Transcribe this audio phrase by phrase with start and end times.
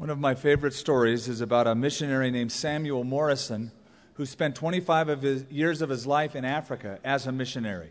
[0.00, 3.70] One of my favorite stories is about a missionary named Samuel Morrison
[4.14, 7.90] who spent 25 of his, years of his life in Africa as a missionary.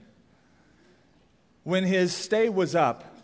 [1.62, 3.16] When his stay was up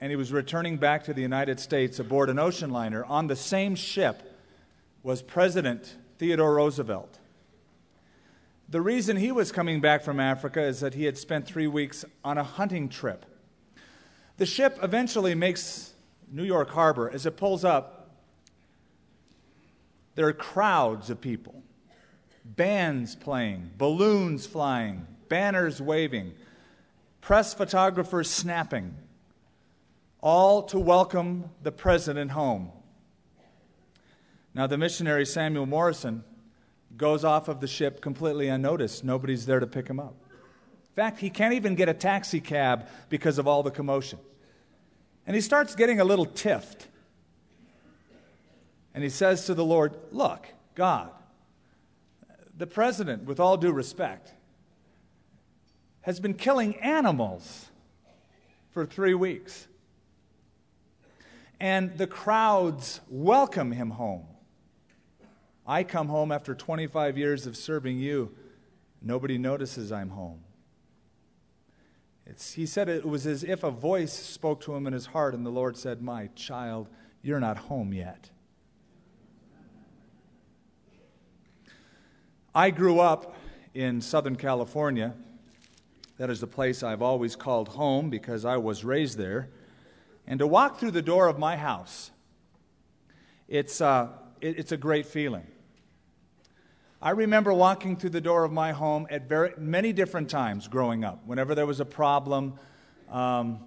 [0.00, 3.36] and he was returning back to the United States aboard an ocean liner, on the
[3.36, 4.22] same ship
[5.02, 7.18] was President Theodore Roosevelt.
[8.66, 12.02] The reason he was coming back from Africa is that he had spent three weeks
[12.24, 13.26] on a hunting trip.
[14.38, 15.92] The ship eventually makes
[16.30, 17.10] New York Harbor.
[17.10, 18.01] As it pulls up,
[20.14, 21.62] there are crowds of people,
[22.44, 26.34] bands playing, balloons flying, banners waving,
[27.20, 28.94] press photographers snapping,
[30.20, 32.70] all to welcome the president home.
[34.54, 36.24] Now, the missionary Samuel Morrison
[36.96, 39.02] goes off of the ship completely unnoticed.
[39.02, 40.14] Nobody's there to pick him up.
[40.30, 44.18] In fact, he can't even get a taxi cab because of all the commotion.
[45.26, 46.88] And he starts getting a little tiffed.
[48.94, 51.10] And he says to the Lord, Look, God,
[52.56, 54.32] the president, with all due respect,
[56.02, 57.70] has been killing animals
[58.70, 59.66] for three weeks.
[61.60, 64.26] And the crowds welcome him home.
[65.66, 68.34] I come home after 25 years of serving you.
[69.00, 70.40] Nobody notices I'm home.
[72.26, 75.34] It's, he said it was as if a voice spoke to him in his heart,
[75.34, 76.88] and the Lord said, My child,
[77.22, 78.30] you're not home yet.
[82.54, 83.34] I grew up
[83.72, 85.14] in Southern California.
[86.18, 89.48] That is the place I've always called home because I was raised there.
[90.26, 92.10] And to walk through the door of my house,
[93.48, 94.08] it's, uh,
[94.42, 95.46] it, it's a great feeling.
[97.00, 101.04] I remember walking through the door of my home at very, many different times growing
[101.04, 101.26] up.
[101.26, 102.58] Whenever there was a problem,
[103.10, 103.60] um,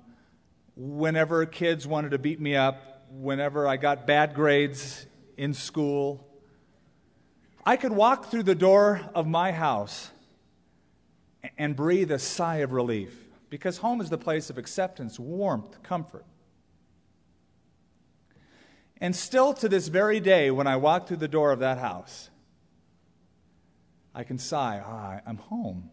[0.75, 6.34] whenever kids wanted to beat me up, whenever I got bad grades in school,
[7.65, 10.11] I could walk through the door of my house
[11.57, 13.13] and breathe a sigh of relief
[13.49, 16.25] because home is the place of acceptance, warmth, comfort.
[19.01, 22.29] And still to this very day, when I walk through the door of that house,
[24.13, 25.89] I can sigh, ah, I'm home.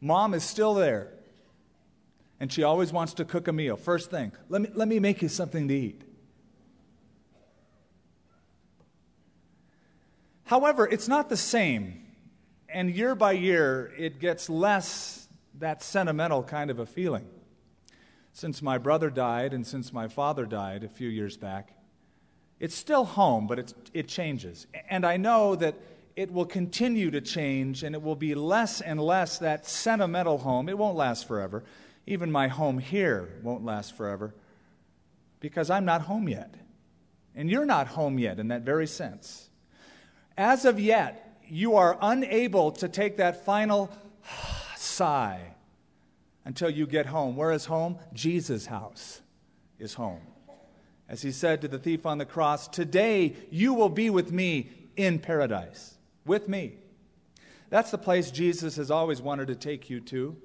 [0.00, 1.12] Mom is still there.
[2.40, 3.76] And she always wants to cook a meal.
[3.76, 6.02] First thing, let me, let me make you something to eat.
[10.44, 12.02] However, it's not the same.
[12.68, 15.28] And year by year, it gets less
[15.58, 17.26] that sentimental kind of a feeling.
[18.32, 21.70] Since my brother died and since my father died a few years back,
[22.58, 24.66] it's still home, but it's, it changes.
[24.90, 25.76] And I know that
[26.16, 30.68] it will continue to change and it will be less and less that sentimental home.
[30.68, 31.64] It won't last forever.
[32.06, 34.34] Even my home here won't last forever
[35.40, 36.54] because I'm not home yet.
[37.34, 39.48] And you're not home yet in that very sense.
[40.36, 43.90] As of yet, you are unable to take that final
[44.76, 45.40] sigh
[46.44, 47.36] until you get home.
[47.36, 47.98] Where is home?
[48.12, 49.20] Jesus' house
[49.78, 50.20] is home.
[51.08, 54.70] As he said to the thief on the cross, Today you will be with me
[54.96, 55.94] in paradise.
[56.26, 56.74] With me.
[57.70, 60.36] That's the place Jesus has always wanted to take you to.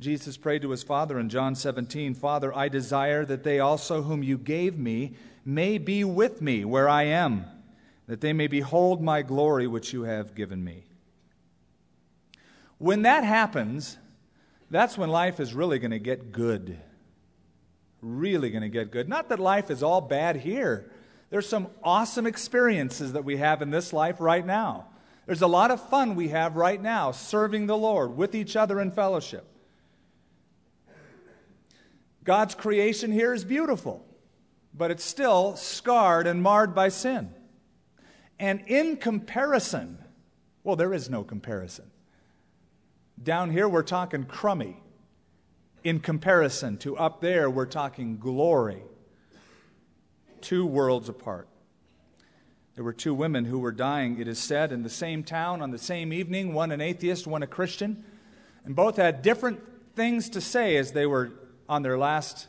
[0.00, 4.22] Jesus prayed to his Father in John 17 Father, I desire that they also whom
[4.22, 7.46] you gave me may be with me where I am
[8.06, 10.84] that they may behold my glory which you have given me.
[12.78, 13.96] When that happens,
[14.70, 16.78] that's when life is really going to get good.
[18.00, 19.08] Really going to get good.
[19.08, 20.90] Not that life is all bad here.
[21.30, 24.86] There's some awesome experiences that we have in this life right now.
[25.26, 28.80] There's a lot of fun we have right now serving the Lord with each other
[28.80, 29.46] in fellowship.
[32.24, 34.04] God's creation here is beautiful,
[34.74, 37.32] but it's still scarred and marred by sin.
[38.42, 39.98] And in comparison,
[40.64, 41.84] well, there is no comparison.
[43.22, 44.82] Down here, we're talking crummy.
[45.84, 48.82] In comparison to up there, we're talking glory.
[50.40, 51.46] Two worlds apart.
[52.74, 55.70] There were two women who were dying, it is said, in the same town on
[55.70, 58.04] the same evening, one an atheist, one a Christian.
[58.64, 59.60] And both had different
[59.94, 61.30] things to say as they were
[61.68, 62.48] on their last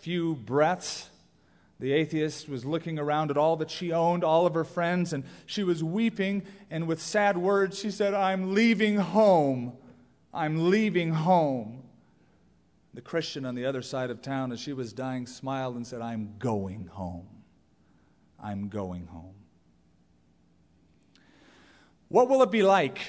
[0.00, 1.08] few breaths.
[1.80, 5.22] The atheist was looking around at all that she owned, all of her friends, and
[5.46, 6.42] she was weeping.
[6.70, 9.74] And with sad words, she said, I'm leaving home.
[10.34, 11.84] I'm leaving home.
[12.94, 16.00] The Christian on the other side of town, as she was dying, smiled and said,
[16.00, 17.28] I'm going home.
[18.42, 19.34] I'm going home.
[22.08, 23.00] What will it be like?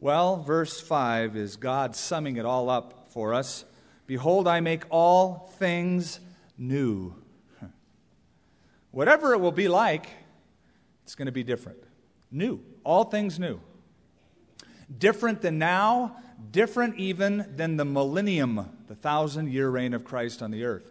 [0.00, 3.64] Well, verse 5 is God summing it all up for us.
[4.06, 6.20] Behold, I make all things
[6.58, 7.21] new.
[8.92, 10.06] Whatever it will be like,
[11.04, 11.82] it's going to be different.
[12.30, 12.60] New.
[12.84, 13.60] All things new.
[14.96, 16.16] Different than now,
[16.50, 20.86] different even than the millennium, the thousand year reign of Christ on the earth.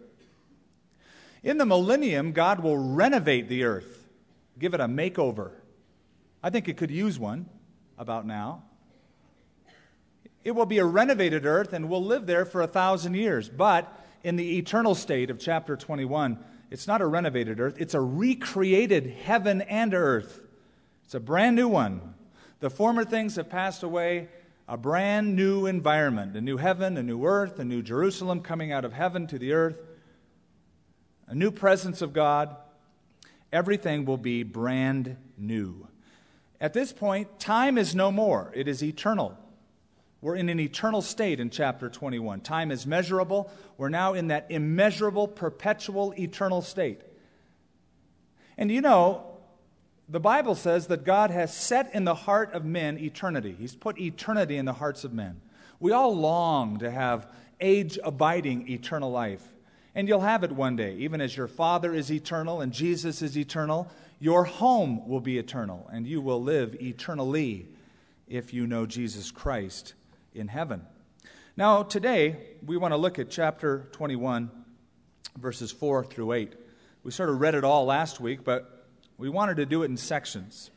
[1.42, 4.08] In the millennium, God will renovate the earth,
[4.58, 5.52] give it a makeover.
[6.42, 7.46] I think it could use one
[7.98, 8.64] about now.
[10.44, 13.48] It will be a renovated earth and we'll live there for a thousand years.
[13.48, 13.92] But
[14.24, 16.38] in the eternal state of chapter 21,
[16.72, 20.40] it's not a renovated earth, it's a recreated heaven and earth.
[21.04, 22.14] It's a brand new one.
[22.60, 24.28] The former things have passed away,
[24.66, 28.86] a brand new environment, a new heaven, a new earth, a new Jerusalem coming out
[28.86, 29.82] of heaven to the earth,
[31.26, 32.56] a new presence of God.
[33.52, 35.88] Everything will be brand new.
[36.58, 39.36] At this point, time is no more, it is eternal.
[40.22, 42.42] We're in an eternal state in chapter 21.
[42.42, 43.50] Time is measurable.
[43.76, 47.00] We're now in that immeasurable, perpetual, eternal state.
[48.56, 49.26] And you know,
[50.08, 53.56] the Bible says that God has set in the heart of men eternity.
[53.58, 55.40] He's put eternity in the hearts of men.
[55.80, 57.28] We all long to have
[57.60, 59.42] age abiding eternal life.
[59.92, 60.94] And you'll have it one day.
[60.98, 63.90] Even as your Father is eternal and Jesus is eternal,
[64.20, 67.66] your home will be eternal, and you will live eternally
[68.28, 69.94] if you know Jesus Christ
[70.34, 70.82] in heaven.
[71.56, 74.50] Now, today, we want to look at chapter 21,
[75.38, 76.54] verses 4 through 8.
[77.04, 78.86] We sort of read it all last week, but
[79.18, 80.70] we wanted to do it in sections.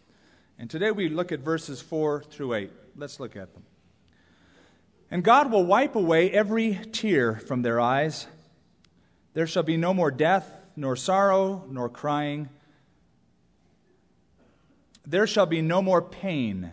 [0.57, 2.71] And today we look at verses 4 through 8.
[2.95, 3.63] Let's look at them.
[5.11, 8.27] And God will wipe away every tear from their eyes.
[9.33, 12.49] There shall be no more death, nor sorrow, nor crying.
[15.05, 16.71] There shall be no more pain,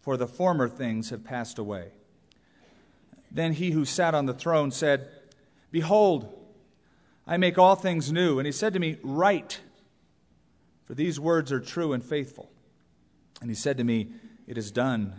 [0.00, 1.88] for the former things have passed away.
[3.30, 5.08] Then he who sat on the throne said,
[5.70, 6.34] Behold,
[7.26, 8.38] I make all things new.
[8.38, 9.60] And he said to me, Write,
[10.86, 12.50] for these words are true and faithful.
[13.40, 14.08] And he said to me,
[14.46, 15.14] It is done.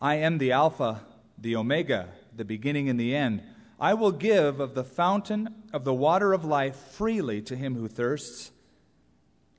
[0.00, 1.00] I am the Alpha,
[1.38, 3.42] the Omega, the beginning and the end.
[3.80, 7.88] I will give of the fountain of the water of life freely to him who
[7.88, 8.52] thirsts.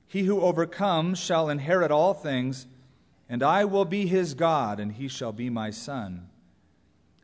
[0.06, 2.66] He who overcomes shall inherit all things,
[3.28, 6.29] and I will be his God, and he shall be my son.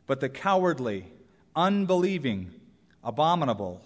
[0.07, 1.11] But the cowardly,
[1.55, 2.51] unbelieving,
[3.03, 3.81] abominable,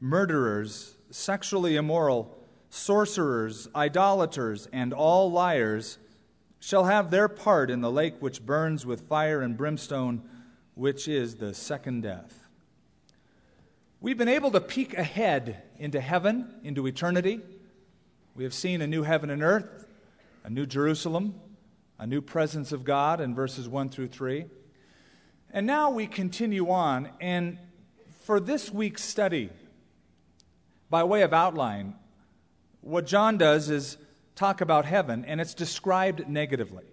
[0.00, 2.38] murderers, sexually immoral,
[2.68, 5.98] sorcerers, idolaters, and all liars
[6.60, 10.22] shall have their part in the lake which burns with fire and brimstone,
[10.74, 12.46] which is the second death.
[14.00, 17.40] We've been able to peek ahead into heaven, into eternity.
[18.34, 19.86] We have seen a new heaven and earth,
[20.44, 21.34] a new Jerusalem,
[21.98, 24.46] a new presence of God in verses 1 through 3.
[25.54, 27.58] And now we continue on, and
[28.22, 29.50] for this week's study,
[30.88, 31.94] by way of outline,
[32.80, 33.98] what John does is
[34.34, 36.84] talk about heaven, and it's described negatively.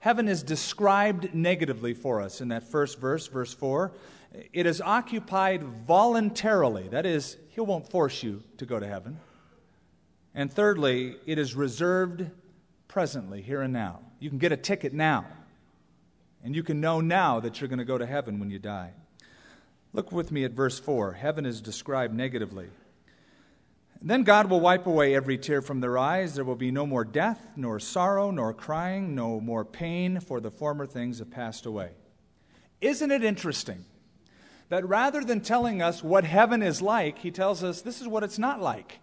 [0.00, 3.92] Heaven is described negatively for us in that first verse, verse 4.
[4.52, 6.88] It is occupied voluntarily.
[6.88, 9.20] That is, He won't force you to go to heaven.
[10.34, 12.28] And thirdly, it is reserved
[12.88, 14.00] presently, here and now.
[14.18, 15.24] You can get a ticket now.
[16.44, 18.92] And you can know now that you're going to go to heaven when you die.
[19.92, 21.12] Look with me at verse 4.
[21.12, 22.68] Heaven is described negatively.
[24.04, 26.34] Then God will wipe away every tear from their eyes.
[26.34, 30.50] There will be no more death, nor sorrow, nor crying, no more pain, for the
[30.50, 31.90] former things have passed away.
[32.80, 33.84] Isn't it interesting
[34.70, 38.24] that rather than telling us what heaven is like, he tells us this is what
[38.24, 38.98] it's not like?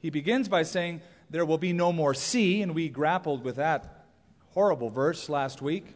[0.00, 4.04] He begins by saying, There will be no more sea, and we grappled with that
[4.50, 5.86] horrible verse last week.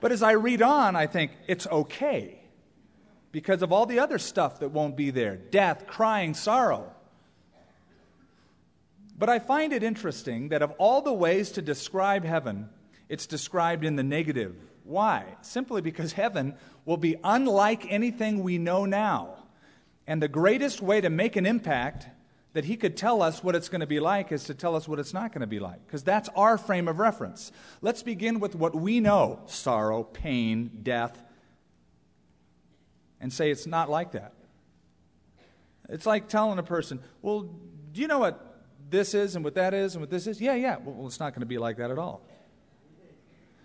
[0.00, 2.40] But as I read on, I think it's okay
[3.32, 6.92] because of all the other stuff that won't be there death, crying, sorrow.
[9.18, 12.68] But I find it interesting that of all the ways to describe heaven,
[13.08, 14.56] it's described in the negative.
[14.84, 15.24] Why?
[15.40, 19.36] Simply because heaven will be unlike anything we know now.
[20.06, 22.06] And the greatest way to make an impact
[22.56, 24.88] that he could tell us what it's going to be like is to tell us
[24.88, 27.52] what it's not going to be like, because that's our frame of reference.
[27.82, 31.22] Let's begin with what we know sorrow, pain, death,
[33.20, 34.32] and say it's not like that.
[35.90, 37.42] It's like telling a person, well,
[37.92, 40.40] do you know what this is and what that is and what this is?
[40.40, 40.78] Yeah, yeah.
[40.82, 42.26] Well, it's not going to be like that at all.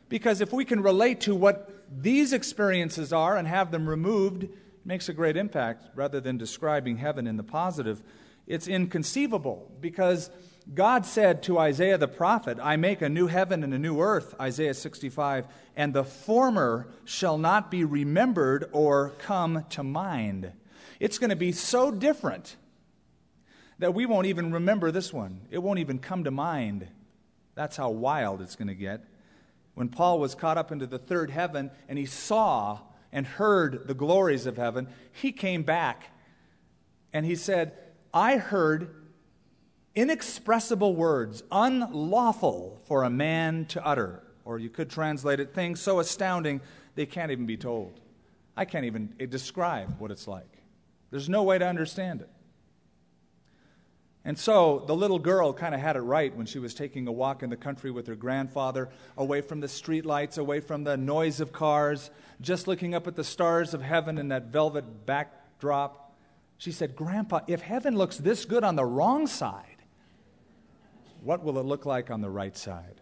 [0.09, 4.51] Because if we can relate to what these experiences are and have them removed, it
[4.83, 8.03] makes a great impact rather than describing heaven in the positive
[8.51, 10.29] it's inconceivable because
[10.73, 14.35] God said to Isaiah the prophet, I make a new heaven and a new earth,
[14.41, 20.51] Isaiah 65, and the former shall not be remembered or come to mind.
[20.99, 22.57] It's going to be so different
[23.79, 25.41] that we won't even remember this one.
[25.49, 26.89] It won't even come to mind.
[27.55, 29.05] That's how wild it's going to get.
[29.75, 32.79] When Paul was caught up into the third heaven and he saw
[33.13, 36.09] and heard the glories of heaven, he came back
[37.13, 37.73] and he said,
[38.13, 38.95] I heard
[39.95, 44.23] inexpressible words, unlawful for a man to utter.
[44.43, 46.61] Or you could translate it, things so astounding
[46.95, 47.99] they can't even be told.
[48.55, 50.49] I can't even eh, describe what it's like.
[51.09, 52.29] There's no way to understand it.
[54.23, 57.11] And so the little girl kind of had it right when she was taking a
[57.11, 61.39] walk in the country with her grandfather, away from the streetlights, away from the noise
[61.39, 66.10] of cars, just looking up at the stars of heaven in that velvet backdrop.
[66.61, 69.81] She said, Grandpa, if heaven looks this good on the wrong side,
[71.23, 73.01] what will it look like on the right side?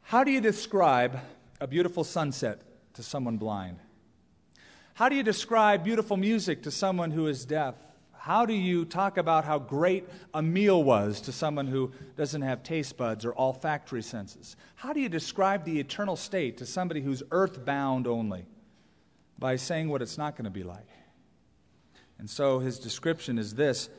[0.00, 1.20] How do you describe
[1.60, 2.60] a beautiful sunset
[2.94, 3.78] to someone blind?
[4.94, 7.76] How do you describe beautiful music to someone who is deaf?
[8.10, 12.64] How do you talk about how great a meal was to someone who doesn't have
[12.64, 14.56] taste buds or olfactory senses?
[14.74, 18.46] How do you describe the eternal state to somebody who's earthbound only?
[19.42, 20.86] By saying what it's not going to be like.
[22.20, 23.90] And so his description is this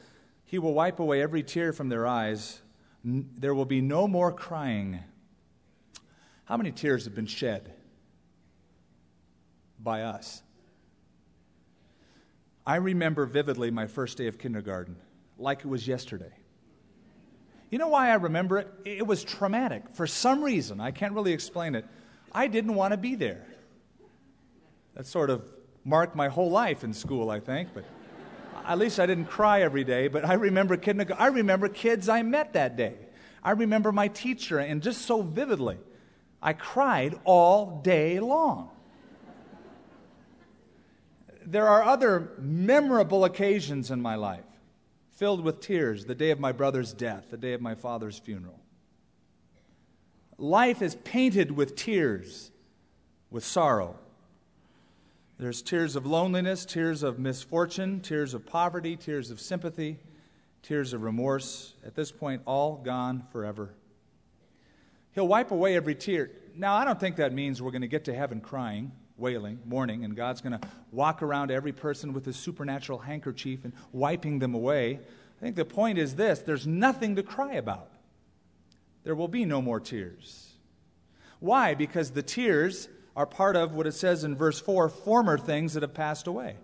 [0.45, 2.61] He will wipe away every tear from their eyes.
[3.03, 5.01] There will be no more crying.
[6.45, 7.73] How many tears have been shed
[9.77, 10.41] by us?
[12.65, 14.95] I remember vividly my first day of kindergarten,
[15.37, 16.31] like it was yesterday.
[17.69, 18.73] You know why I remember it?
[18.85, 19.83] It was traumatic.
[19.91, 21.85] For some reason, I can't really explain it,
[22.31, 23.45] I didn't want to be there.
[24.95, 25.43] That sort of
[25.83, 27.83] marked my whole life in school, I think, but
[28.65, 30.07] at least I didn't cry every day.
[30.07, 32.95] But I remember, kindergarten, I remember kids I met that day.
[33.43, 35.77] I remember my teacher, and just so vividly,
[36.41, 38.69] I cried all day long
[41.45, 44.45] there are other memorable occasions in my life
[45.11, 48.59] filled with tears the day of my brother's death, the day of my father's funeral.
[50.37, 52.51] Life is painted with tears,
[53.29, 53.99] with sorrow.
[55.37, 59.99] There's tears of loneliness, tears of misfortune, tears of poverty, tears of sympathy,
[60.61, 61.73] tears of remorse.
[61.85, 63.73] At this point, all gone forever.
[65.13, 66.31] He'll wipe away every tear.
[66.55, 70.03] Now, I don't think that means we're going to get to heaven crying wailing, mourning,
[70.03, 74.53] and God's going to walk around every person with a supernatural handkerchief and wiping them
[74.53, 74.99] away.
[74.99, 77.89] I think the point is this there's nothing to cry about.
[79.03, 80.53] There will be no more tears.
[81.39, 81.73] Why?
[81.73, 85.83] Because the tears are part of what it says in verse 4 former things that
[85.83, 86.55] have passed away.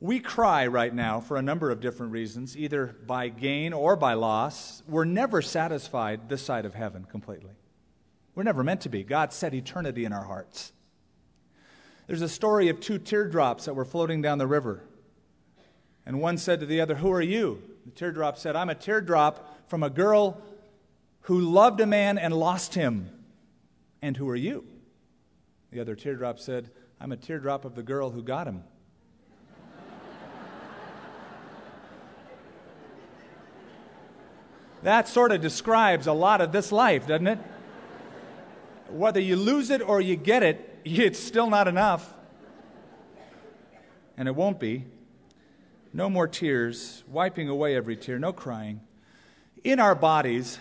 [0.00, 4.14] We cry right now for a number of different reasons, either by gain or by
[4.14, 4.82] loss.
[4.86, 7.50] We're never satisfied this side of heaven completely.
[8.36, 9.02] We're never meant to be.
[9.02, 10.72] God set eternity in our hearts.
[12.06, 14.84] There's a story of two teardrops that were floating down the river.
[16.06, 17.60] And one said to the other, Who are you?
[17.84, 20.40] The teardrop said, I'm a teardrop from a girl
[21.22, 23.10] who loved a man and lost him.
[24.02, 24.64] And who are you?
[25.70, 28.64] The other teardrop said, I'm a teardrop of the girl who got him.
[34.82, 37.38] that sort of describes a lot of this life, doesn't it?
[38.88, 42.14] whether you lose it or you get it, it's still not enough.
[44.16, 44.84] And it won't be.
[45.92, 48.80] No more tears, wiping away every tear, no crying.
[49.64, 50.58] In our bodies,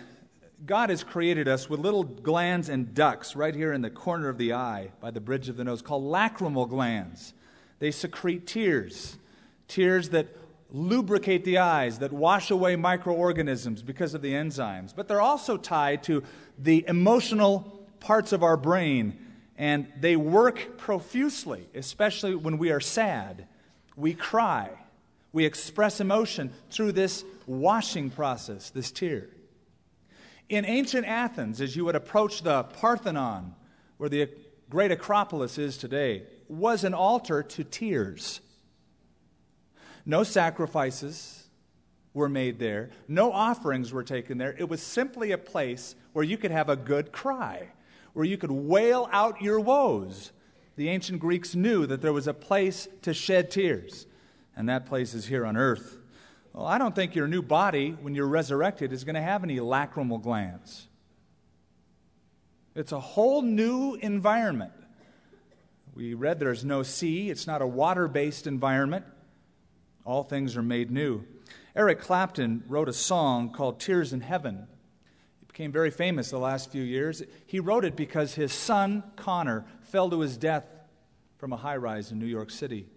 [0.66, 4.38] God has created us with little glands and ducts right here in the corner of
[4.38, 7.34] the eye by the bridge of the nose called lacrimal glands.
[7.80, 9.18] They secrete tears,
[9.68, 10.28] tears that
[10.72, 14.96] lubricate the eyes, that wash away microorganisms because of the enzymes.
[14.96, 16.24] But they're also tied to
[16.58, 19.18] the emotional parts of our brain,
[19.58, 23.48] and they work profusely, especially when we are sad.
[23.96, 24.72] We cry.
[25.34, 29.30] We express emotion through this washing process, this tear.
[30.50, 33.56] In ancient Athens, as you would approach the Parthenon,
[33.98, 34.30] where the
[34.70, 38.39] great Acropolis is today, was an altar to tears.
[40.06, 41.48] No sacrifices
[42.13, 44.56] were made there, no offerings were taken there.
[44.58, 47.68] It was simply a place where you could have a good cry
[48.18, 50.32] where you could wail out your woes.
[50.75, 54.08] The ancient Greeks knew that there was a place to shed tears,
[54.56, 56.00] and that place is here on earth.
[56.58, 59.58] Well, I don't think your new body, when you're resurrected, is going to have any
[59.58, 60.88] lacrimal glands.
[62.74, 64.72] It's a whole new environment.
[65.94, 69.06] We read there's no sea, it's not a water based environment.
[70.04, 71.26] All things are made new.
[71.76, 74.68] Eric Clapton wrote a song called Tears in Heaven
[75.44, 77.22] It became very famous the last few years.
[77.46, 80.66] He wrote it because his son, Conor, fell to his death
[81.38, 82.88] from a high rise in New York City.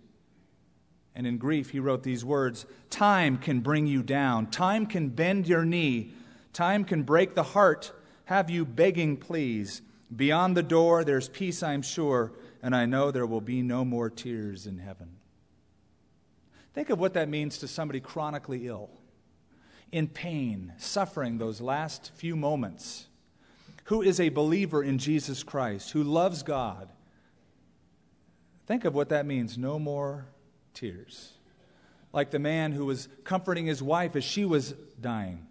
[1.15, 5.49] And in grief, he wrote these words Time can bring you down, time can bend
[5.49, 6.13] your knee,
[6.53, 7.93] time can break the heart,
[8.25, 9.83] have you begging, please.
[10.15, 14.11] Beyond the door, there's peace, I'm sure, and I know there will be no more
[14.11, 15.17] tears in heaven.
[16.75, 18.91] Think of what that means to somebody chronically ill,
[19.93, 23.07] in pain, suffering those last few moments,
[23.85, 26.89] who is a believer in Jesus Christ, who loves God.
[28.67, 30.27] Think of what that means no more
[30.75, 31.33] tears.
[32.13, 35.47] Like the man who was comforting his wife as she was dying.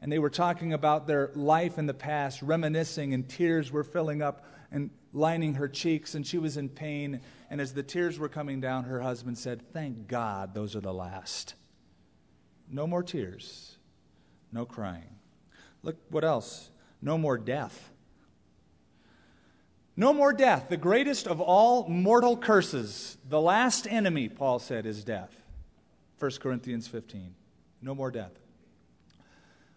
[0.00, 4.22] And they were talking about their life in the past, reminiscing, and tears were filling
[4.22, 7.20] up and lining her cheeks, and she was in pain.
[7.50, 10.92] And as the tears were coming down, her husband said, Thank God those are the
[10.92, 11.54] last.
[12.70, 13.78] No more tears,
[14.52, 15.18] no crying.
[15.82, 16.70] Look, what else?
[17.00, 17.90] No more death.
[19.98, 20.68] No more death.
[20.68, 25.42] The greatest of all mortal curses, the last enemy, Paul said, is death.
[26.20, 27.34] 1 Corinthians 15.
[27.82, 28.30] No more death.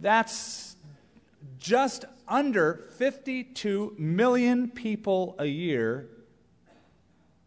[0.00, 0.67] that's
[1.58, 6.08] just under 52 million people a year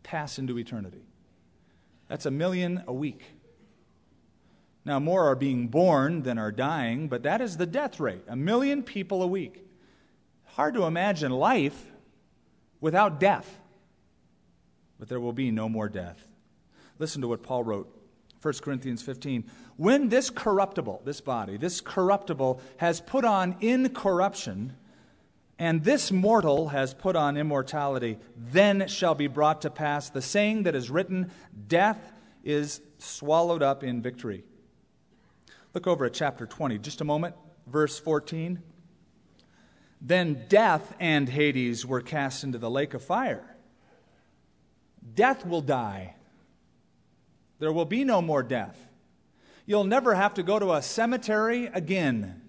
[0.04, 1.04] pass into eternity.
[2.08, 3.24] That's a million a week.
[4.84, 8.36] Now, more are being born than are dying, but that is the death rate a
[8.36, 9.66] million people a week.
[10.46, 11.92] Hard to imagine life
[12.82, 13.60] without death.
[15.00, 16.26] But there will be no more death.
[17.00, 18.01] Listen to what Paul wrote
[18.42, 19.44] 1 Corinthians 15.
[19.78, 24.76] When this corruptible, this body, this corruptible has put on incorruption,
[25.60, 30.64] and this mortal has put on immortality, then shall be brought to pass the saying
[30.64, 31.32] that is written
[31.68, 32.12] Death
[32.44, 34.44] is swallowed up in victory.
[35.74, 37.36] Look over at chapter 20, just a moment,
[37.68, 38.62] verse 14.
[40.02, 43.56] Then death and Hades were cast into the lake of fire.
[45.14, 46.16] Death will die.
[47.62, 48.88] There will be no more death.
[49.68, 52.42] You'll never have to go to a cemetery again.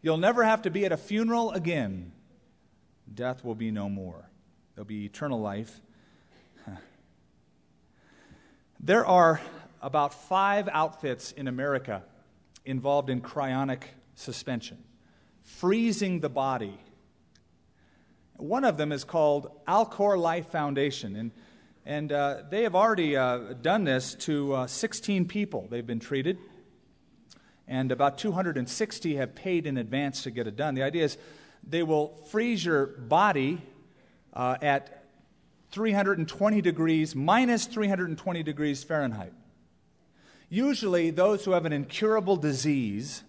[0.00, 2.12] You'll never have to be at a funeral again.
[3.12, 4.30] Death will be no more.
[4.74, 5.80] There'll be eternal life.
[8.78, 9.40] There are
[9.82, 12.04] about five outfits in America
[12.64, 13.82] involved in cryonic
[14.14, 14.78] suspension,
[15.42, 16.78] freezing the body.
[18.36, 21.32] One of them is called Alcor Life Foundation, and,
[21.86, 25.66] and uh, they have already uh, done this to uh, 16 people.
[25.70, 26.38] They've been treated,
[27.68, 30.74] and about 260 have paid in advance to get it done.
[30.74, 31.18] The idea is
[31.62, 33.60] they will freeze your body
[34.32, 35.04] uh, at
[35.72, 39.32] 320 degrees, minus 320 degrees Fahrenheit.
[40.48, 43.24] Usually, those who have an incurable disease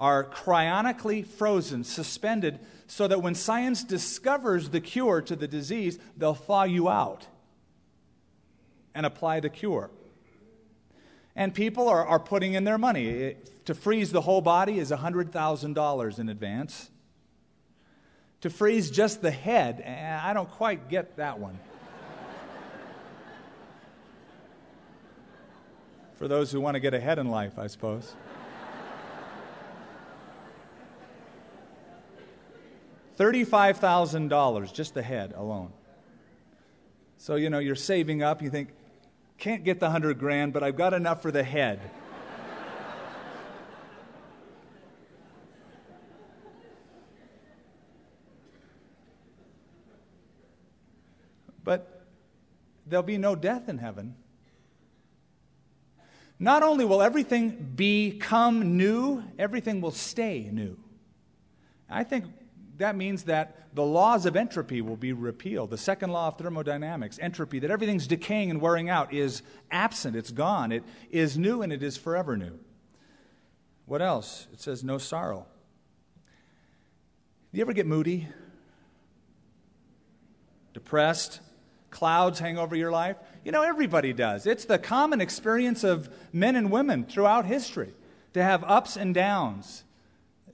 [0.00, 6.34] are cryonically frozen, suspended, so that when science discovers the cure to the disease, they'll
[6.34, 7.26] thaw you out
[8.94, 9.90] and apply the cure.
[11.34, 13.36] And people are, are putting in their money.
[13.64, 16.90] to freeze the whole body is $100,000 in advance.
[18.42, 21.56] To freeze just the head, eh, I don't quite get that one.
[26.18, 28.14] for those who want to get ahead in life, I suppose.
[33.18, 35.72] $35,000 just the head alone.
[37.18, 38.70] So, you know, you're saving up, you think,
[39.42, 41.80] can't get the 100 grand, but I've got enough for the head.
[51.64, 52.06] but
[52.86, 54.14] there'll be no death in heaven.
[56.38, 60.78] Not only will everything become new, everything will stay new.
[61.90, 62.26] I think
[62.78, 65.70] that means that the laws of entropy will be repealed.
[65.70, 70.30] The second law of thermodynamics, entropy, that everything's decaying and wearing out, is absent, it's
[70.30, 70.72] gone.
[70.72, 72.58] It is new and it is forever new.
[73.86, 74.46] What else?
[74.52, 75.46] It says no sorrow.
[77.52, 78.28] Do you ever get moody?
[80.72, 81.40] Depressed?
[81.90, 83.16] Clouds hang over your life?
[83.44, 84.46] You know, everybody does.
[84.46, 87.92] It's the common experience of men and women throughout history
[88.32, 89.84] to have ups and downs,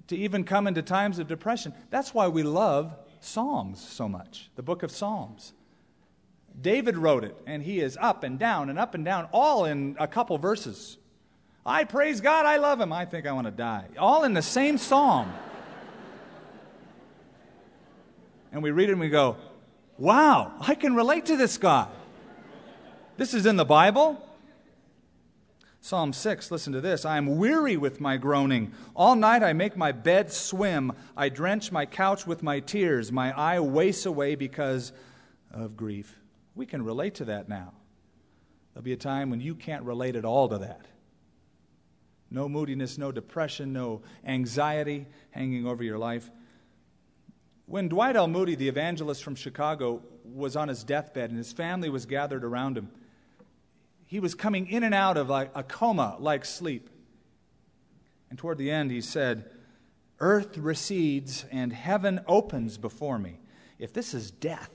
[0.08, 1.72] to even come into times of depression.
[1.90, 5.52] That's why we love Psalms so much, the book of Psalms.
[6.60, 9.96] David wrote it, and he is up and down and up and down, all in
[9.98, 10.96] a couple verses.
[11.64, 13.84] I praise God, I love him, I think I want to die.
[13.98, 15.32] All in the same psalm.
[18.50, 19.36] and we read it and we go,
[19.98, 21.88] Wow, I can relate to this guy.
[23.16, 24.24] This is in the Bible.
[25.80, 27.04] Psalm 6, listen to this.
[27.04, 28.72] I am weary with my groaning.
[28.96, 30.92] All night I make my bed swim.
[31.16, 33.12] I drench my couch with my tears.
[33.12, 34.92] My eye wastes away because
[35.52, 36.18] of grief.
[36.54, 37.72] We can relate to that now.
[38.74, 40.86] There'll be a time when you can't relate at all to that.
[42.30, 46.30] No moodiness, no depression, no anxiety hanging over your life.
[47.66, 48.28] When Dwight L.
[48.28, 52.76] Moody, the evangelist from Chicago, was on his deathbed and his family was gathered around
[52.76, 52.90] him,
[54.08, 56.88] he was coming in and out of like a coma like sleep.
[58.30, 59.50] And toward the end, he said,
[60.18, 63.38] Earth recedes and heaven opens before me.
[63.78, 64.70] If this is death,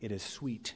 [0.00, 0.74] it is sweet.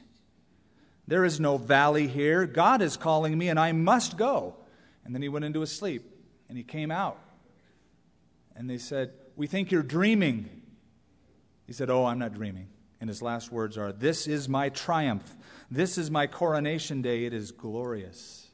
[1.05, 2.47] There is no valley here.
[2.47, 4.55] God is calling me, and I must go.
[5.03, 6.09] And then he went into his sleep,
[6.47, 7.19] and he came out.
[8.55, 10.61] And they said, We think you're dreaming.
[11.67, 12.69] He said, Oh, I'm not dreaming.
[12.99, 15.35] And his last words are, This is my triumph.
[15.69, 17.25] This is my coronation day.
[17.25, 18.47] It is glorious.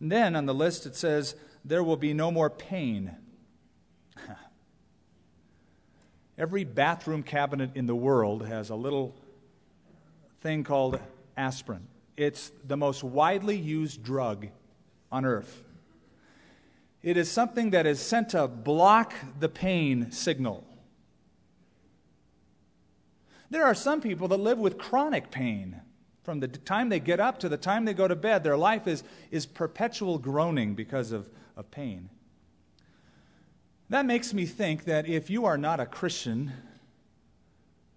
[0.00, 3.16] And then on the list it says, There will be no more pain.
[6.38, 9.14] Every bathroom cabinet in the world has a little
[10.40, 11.00] thing called
[11.36, 11.86] aspirin.
[12.16, 14.48] It's the most widely used drug
[15.10, 15.62] on earth.
[17.02, 20.64] It is something that is sent to block the pain signal.
[23.50, 25.80] There are some people that live with chronic pain.
[26.24, 28.88] From the time they get up to the time they go to bed, their life
[28.88, 32.10] is, is perpetual groaning because of, of pain.
[33.88, 36.52] That makes me think that if you are not a Christian,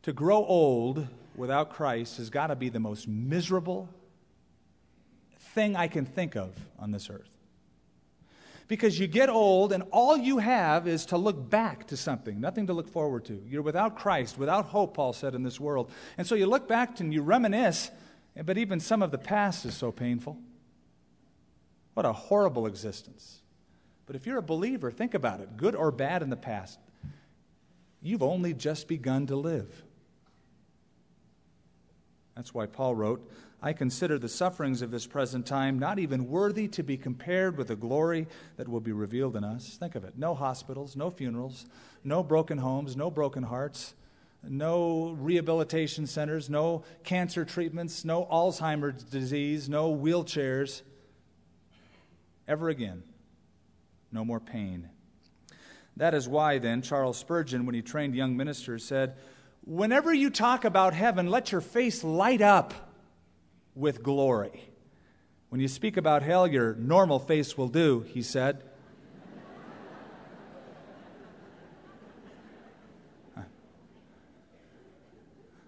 [0.04, 3.90] to grow old without Christ has got to be the most miserable
[5.56, 7.39] thing I can think of on this earth
[8.70, 12.68] because you get old and all you have is to look back to something, nothing
[12.68, 13.44] to look forward to.
[13.48, 15.92] You're without Christ, without hope, Paul said, in this world.
[16.20, 17.90] And so you look back and you reminisce,
[18.46, 20.38] but even some of the past is so painful.
[21.96, 23.42] What a horrible existence.
[24.06, 26.78] But if you're a believer, think about it, good or bad in the past.
[28.04, 29.84] You've only just begun to live.
[32.36, 36.68] That's why Paul wrote, I consider the sufferings of this present time not even worthy
[36.70, 39.76] to be compared with the glory that will be revealed in us.
[39.78, 41.66] Think of it no hospitals, no funerals,
[42.04, 43.96] no broken homes, no broken hearts,
[44.44, 50.82] no rehabilitation centers, no cancer treatments, no Alzheimer's disease, no wheelchairs.
[52.48, 53.04] Ever again.
[54.12, 54.90] No more pain.
[55.98, 59.18] That is why, then, Charles Spurgeon, when he trained young ministers, said,
[59.66, 62.89] Whenever you talk about heaven, let your face light up
[63.80, 64.70] with glory.
[65.50, 68.64] When you speak about hell, your normal face will do, he said.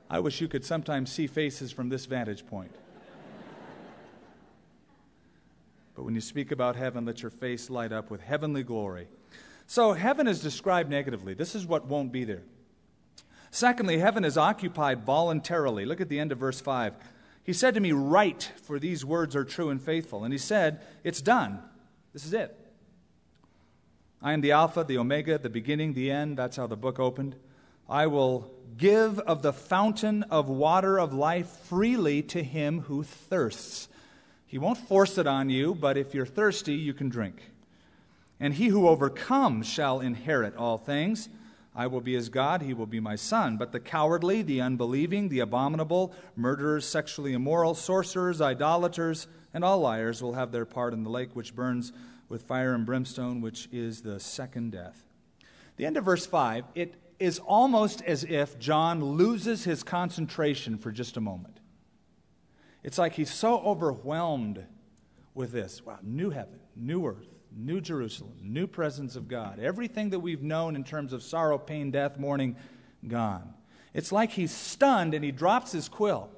[0.10, 2.76] I wish you could sometimes see faces from this vantage point.
[5.96, 9.08] But when you speak about heaven, let your face light up with heavenly glory.
[9.68, 11.34] So, heaven is described negatively.
[11.34, 12.44] This is what won't be there.
[13.52, 15.86] Secondly, heaven is occupied voluntarily.
[15.86, 16.94] Look at the end of verse 5.
[17.44, 20.24] He said to me, Write, for these words are true and faithful.
[20.24, 21.60] And he said, It's done.
[22.14, 22.58] This is it.
[24.22, 26.38] I am the Alpha, the Omega, the beginning, the end.
[26.38, 27.36] That's how the book opened.
[27.90, 33.88] I will give of the fountain of water of life freely to him who thirsts.
[34.46, 37.52] He won't force it on you, but if you're thirsty, you can drink.
[38.40, 41.30] And he who overcomes shall inherit all things
[41.74, 43.58] I will be his God, he will be my son.
[43.58, 50.22] But the cowardly, the unbelieving, the abominable, murderers, sexually immoral, sorcerers, idolaters, and all liars
[50.22, 51.94] will have their part in the lake which burns
[52.28, 55.06] with fire and brimstone, which is the second death.
[55.78, 60.92] The end of verse 5, it is almost as if John loses his concentration for
[60.92, 61.60] just a moment.
[62.84, 64.66] It's like he's so overwhelmed
[65.34, 65.86] with this.
[65.86, 69.60] Wow, new heaven, new earth, New Jerusalem, new presence of God.
[69.60, 72.56] Everything that we've known in terms of sorrow, pain, death, mourning,
[73.08, 73.54] gone.
[73.94, 76.30] It's like he's stunned and he drops his quill.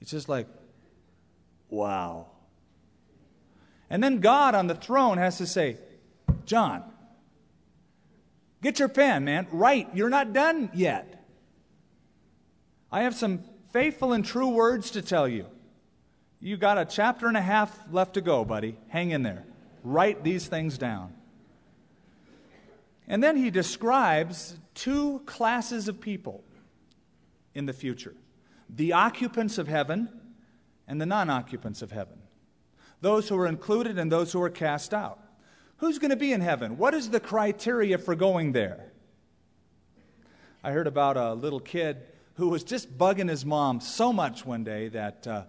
[0.00, 0.46] It's just like,
[1.68, 2.28] wow.
[3.90, 5.78] And then God on the throne has to say,
[6.46, 6.84] John,
[8.62, 9.46] get your pen, man.
[9.52, 9.90] Write.
[9.94, 11.24] You're not done yet.
[12.90, 15.46] I have some faithful and true words to tell you.
[16.40, 18.78] You got a chapter and a half left to go, buddy.
[18.88, 19.44] Hang in there.
[19.86, 21.14] Write these things down.
[23.06, 26.42] And then he describes two classes of people
[27.54, 28.14] in the future
[28.68, 30.08] the occupants of heaven
[30.88, 32.18] and the non occupants of heaven.
[33.00, 35.20] Those who are included and those who are cast out.
[35.76, 36.78] Who's going to be in heaven?
[36.78, 38.90] What is the criteria for going there?
[40.64, 41.98] I heard about a little kid
[42.34, 45.44] who was just bugging his mom so much one day that uh,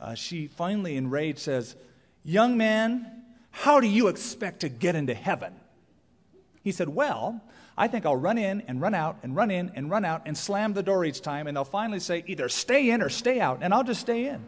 [0.00, 1.74] uh, she finally, enraged, says,
[2.22, 3.19] Young man,
[3.50, 5.54] how do you expect to get into heaven?
[6.62, 7.42] He said, Well,
[7.76, 10.36] I think I'll run in and run out and run in and run out and
[10.36, 13.60] slam the door each time, and they'll finally say, either stay in or stay out,
[13.62, 14.44] and I'll just stay in.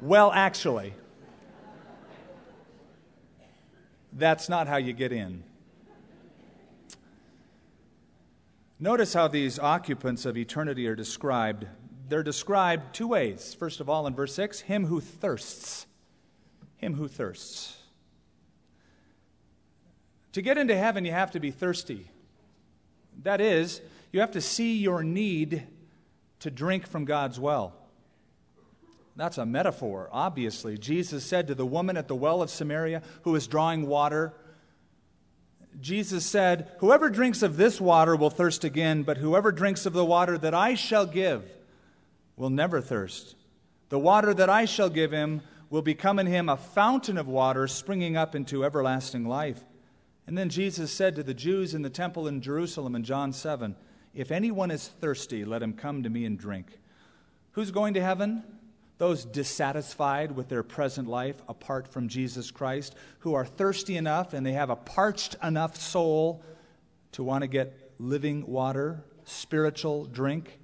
[0.00, 0.94] well, actually,
[4.14, 5.42] that's not how you get in.
[8.80, 11.66] Notice how these occupants of eternity are described.
[12.08, 13.54] They're described two ways.
[13.54, 15.86] First of all, in verse 6, him who thirsts.
[16.76, 17.76] Him who thirsts.
[20.32, 22.08] To get into heaven, you have to be thirsty.
[23.24, 23.80] That is,
[24.12, 25.66] you have to see your need
[26.40, 27.74] to drink from God's well.
[29.16, 30.78] That's a metaphor, obviously.
[30.78, 34.32] Jesus said to the woman at the well of Samaria who was drawing water,
[35.80, 40.04] Jesus said, Whoever drinks of this water will thirst again, but whoever drinks of the
[40.04, 41.44] water that I shall give
[42.36, 43.36] will never thirst.
[43.88, 47.68] The water that I shall give him will become in him a fountain of water
[47.68, 49.62] springing up into everlasting life.
[50.26, 53.76] And then Jesus said to the Jews in the temple in Jerusalem in John 7
[54.14, 56.78] If anyone is thirsty, let him come to me and drink.
[57.52, 58.42] Who's going to heaven?
[58.98, 64.44] Those dissatisfied with their present life apart from Jesus Christ, who are thirsty enough and
[64.44, 66.42] they have a parched enough soul
[67.12, 70.58] to want to get living water, spiritual drink.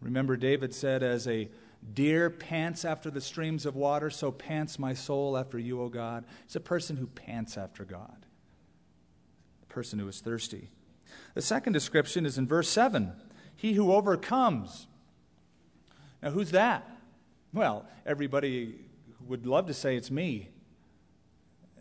[0.00, 1.48] Remember, David said, As a
[1.94, 6.24] deer pants after the streams of water, so pants my soul after you, O God.
[6.44, 8.26] It's a person who pants after God,
[9.62, 10.68] a person who is thirsty.
[11.34, 13.12] The second description is in verse 7
[13.56, 14.86] He who overcomes.
[16.22, 16.86] Now, who's that?
[17.52, 18.76] Well, everybody
[19.26, 20.48] would love to say it's me.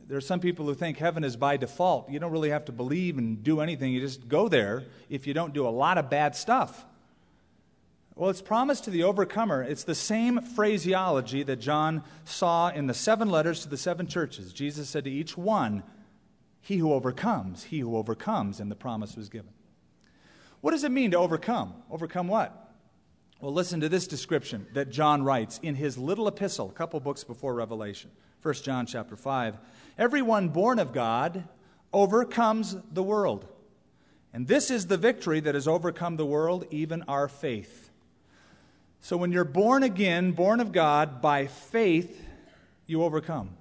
[0.08, 2.10] There are some people who think heaven is by default.
[2.10, 3.92] You don't really have to believe and do anything.
[3.94, 6.86] You just go there if you don't do a lot of bad stuff.
[8.16, 9.62] Well, it's promised to the overcomer.
[9.62, 14.52] It's the same phraseology that John saw in the seven letters to the seven churches.
[14.52, 15.84] Jesus said to each one,
[16.60, 19.52] He who overcomes, he who overcomes, and the promise was given.
[20.62, 21.76] What does it mean to overcome?
[21.90, 22.69] Overcome what?
[23.42, 27.24] Well, listen to this description that John writes in his little epistle, a couple books
[27.24, 28.12] before Revelation.
[28.42, 29.58] 1 John chapter 5.
[29.98, 31.46] Everyone born of God
[31.94, 33.48] overcomes the world.
[34.34, 37.90] And this is the victory that has overcome the world, even our faith.
[39.00, 42.26] So when you're born again, born of God, by faith,
[42.86, 43.52] you overcome.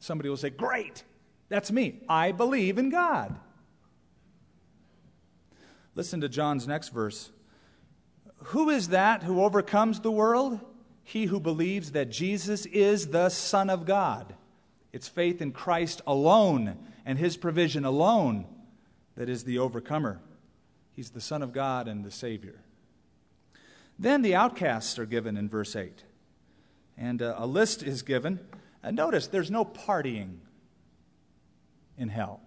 [0.00, 1.04] Somebody will say, Great,
[1.48, 2.00] that's me.
[2.08, 3.36] I believe in God.
[5.94, 7.30] Listen to John's next verse.
[8.44, 10.60] Who is that who overcomes the world?
[11.02, 14.34] He who believes that Jesus is the Son of God.
[14.92, 18.46] It's faith in Christ alone and his provision alone
[19.16, 20.20] that is the overcomer.
[20.92, 22.60] He's the Son of God and the Savior.
[23.98, 26.04] Then the outcasts are given in verse 8.
[26.96, 28.40] And uh, a list is given.
[28.82, 30.36] And notice there's no partying
[31.96, 32.40] in hell.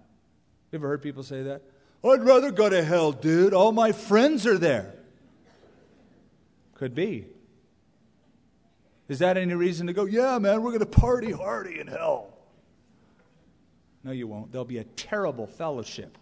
[0.72, 1.64] You ever heard people say that?
[2.04, 3.54] I'd rather go to hell, dude.
[3.54, 4.96] All my friends are there.
[6.82, 7.28] Could be.
[9.08, 12.34] Is that any reason to go, yeah, man, we're going to party hardy in hell?
[14.04, 14.52] No, you won't.
[14.52, 16.18] There'll be a terrible fellowship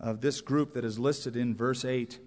[0.00, 2.18] of this group that is listed in verse 8.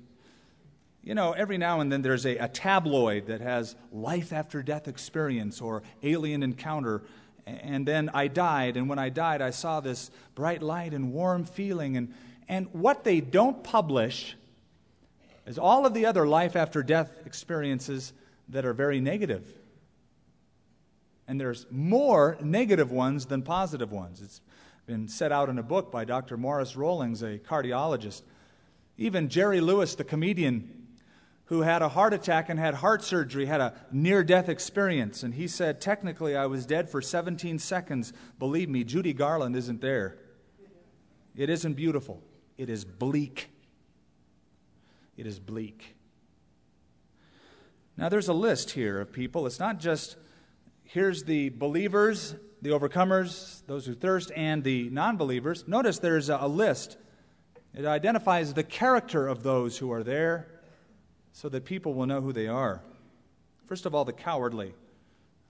[1.01, 4.87] You know, every now and then there's a, a tabloid that has life after death
[4.87, 7.01] experience or alien encounter.
[7.47, 11.45] And then I died, and when I died, I saw this bright light and warm
[11.45, 11.97] feeling.
[11.97, 12.13] And,
[12.47, 14.35] and what they don't publish
[15.45, 18.13] as all of the other life after death experiences
[18.49, 19.53] that are very negative.
[21.27, 24.21] And there's more negative ones than positive ones.
[24.21, 24.41] It's
[24.85, 26.37] been set out in a book by Dr.
[26.37, 28.23] Maurice Rawlings, a cardiologist.
[28.97, 30.87] Even Jerry Lewis, the comedian,
[31.45, 35.23] who had a heart attack and had heart surgery, had a near death experience.
[35.23, 38.13] And he said, Technically, I was dead for 17 seconds.
[38.37, 40.17] Believe me, Judy Garland isn't there.
[41.35, 42.21] It isn't beautiful,
[42.57, 43.49] it is bleak
[45.21, 45.95] it is bleak.
[47.95, 49.45] Now, there's a list here of people.
[49.45, 50.15] It's not just
[50.83, 55.67] here's the believers, the overcomers, those who thirst, and the non believers.
[55.67, 56.97] Notice there's a list.
[57.75, 60.47] It identifies the character of those who are there
[61.33, 62.81] so that people will know who they are.
[63.67, 64.73] First of all, the cowardly.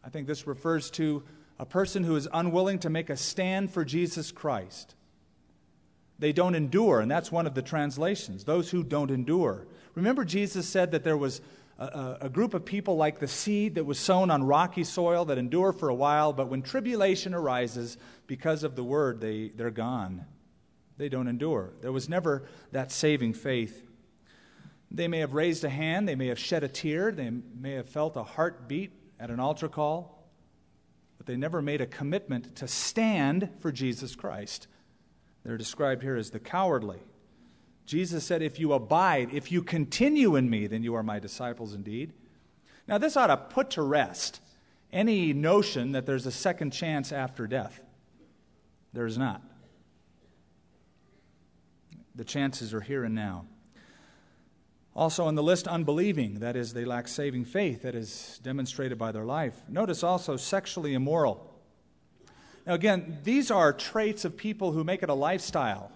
[0.03, 1.23] I think this refers to
[1.57, 4.95] a person who is unwilling to make a stand for Jesus Christ.
[6.21, 9.65] They don't endure, and that's one of the translations those who don't endure.
[9.95, 11.41] Remember, Jesus said that there was
[11.79, 15.39] a, a, group of people like the seed that was sown on rocky soil that
[15.39, 20.25] endure for a while, but when tribulation arises because of the word, they, they're gone.
[20.97, 21.73] They don't endure.
[21.81, 23.83] There was never that saving faith.
[24.91, 27.89] They may have raised a hand, they may have shed a tear, they may have
[27.89, 30.29] felt a heartbeat at an altar call,
[31.17, 34.67] but they never made a commitment to stand for Jesus Christ.
[35.43, 36.99] They're described here as the cowardly.
[37.85, 41.73] Jesus said, If you abide, if you continue in me, then you are my disciples
[41.73, 42.13] indeed.
[42.87, 44.39] Now, this ought to put to rest
[44.91, 47.81] any notion that there's a second chance after death.
[48.93, 49.41] There is not.
[52.15, 53.45] The chances are here and now.
[54.93, 59.13] Also on the list, unbelieving, that is, they lack saving faith, that is demonstrated by
[59.13, 59.63] their life.
[59.69, 61.50] Notice also sexually immoral.
[62.65, 65.91] Now, again, these are traits of people who make it a lifestyle.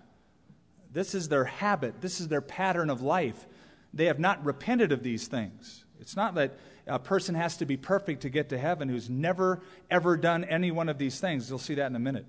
[0.91, 3.45] This is their habit, this is their pattern of life.
[3.93, 5.85] They have not repented of these things.
[5.99, 9.61] It's not that a person has to be perfect to get to heaven who's never,
[9.89, 11.49] ever done any one of these things.
[11.49, 12.25] You'll see that in a minute.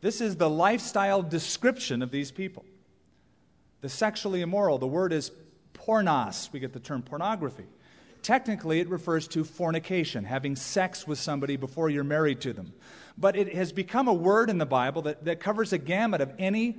[0.00, 2.64] This is the lifestyle description of these people.
[3.80, 5.30] The sexually immoral, the word is
[5.74, 6.52] pornos.
[6.52, 7.66] We get the term pornography.
[8.24, 12.72] Technically, it refers to fornication, having sex with somebody before you're married to them.
[13.18, 16.32] But it has become a word in the Bible that, that covers a gamut of
[16.38, 16.78] any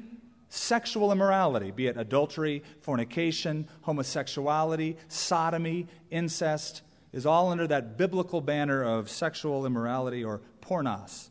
[0.49, 6.81] sexual immorality, be it adultery, fornication, homosexuality, sodomy, incest,
[7.13, 11.29] is all under that biblical banner of sexual immorality or pornos.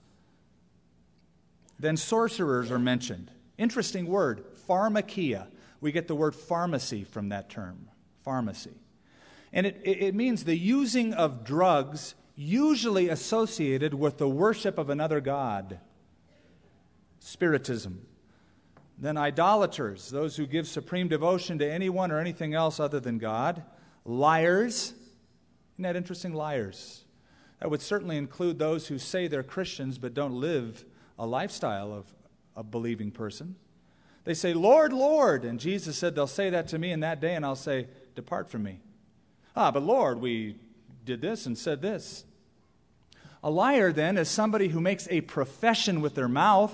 [1.81, 3.33] Then sorcerers are mentioned.
[3.59, 5.48] Interesting word, pharmakia.
[5.81, 7.88] We get the word pharmacy from that term,
[8.22, 8.79] pharmacy.
[9.55, 15.21] And it, it means the using of drugs usually associated with the worship of another
[15.21, 15.79] god,
[17.21, 18.05] spiritism.
[18.99, 23.62] Then idolaters, those who give supreme devotion to anyone or anything else other than God.
[24.05, 24.93] Liars.
[25.75, 26.35] Isn't that interesting?
[26.35, 27.05] Liars.
[27.61, 30.85] That would certainly include those who say they're Christians but don't live
[31.17, 32.12] a lifestyle of
[32.57, 33.55] a believing person.
[34.25, 35.45] They say, Lord, Lord.
[35.45, 37.87] And Jesus said, They'll say that to me in that day, and I'll say,
[38.17, 38.81] Depart from me.
[39.57, 40.57] Ah, but Lord, we
[41.05, 42.25] did this and said this.
[43.43, 46.73] A liar, then, is somebody who makes a profession with their mouth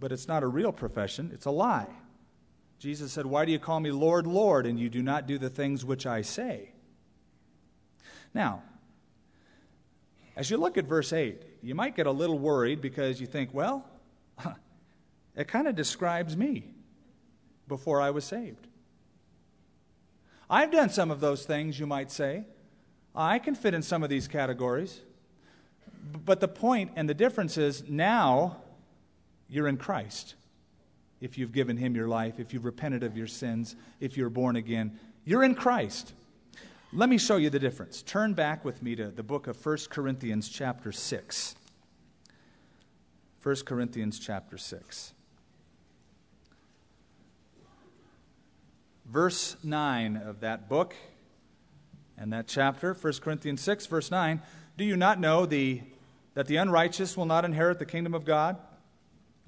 [0.00, 1.86] but it's not a real profession, it's a lie.
[2.78, 5.50] Jesus said, Why do you call me Lord, Lord, and you do not do the
[5.50, 6.72] things which I say?
[8.32, 8.62] Now,
[10.34, 13.50] as you look at verse 8, you might get a little worried because you think,
[13.52, 13.84] well,
[15.36, 16.70] it kind of describes me
[17.68, 18.66] before I was saved.
[20.50, 22.44] I've done some of those things, you might say.
[23.14, 25.00] I can fit in some of these categories.
[26.24, 28.56] But the point and the difference is now
[29.48, 30.34] you're in Christ.
[31.20, 34.56] If you've given him your life, if you've repented of your sins, if you're born
[34.56, 36.14] again, you're in Christ.
[36.92, 38.02] Let me show you the difference.
[38.02, 41.54] Turn back with me to the book of 1 Corinthians, chapter 6.
[43.42, 45.12] 1 Corinthians, chapter 6.
[49.10, 50.94] Verse 9 of that book
[52.16, 54.40] and that chapter, 1 Corinthians 6, verse 9.
[54.76, 55.82] Do you not know the,
[56.34, 58.56] that the unrighteous will not inherit the kingdom of God?